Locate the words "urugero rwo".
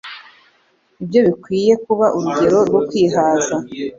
2.17-2.79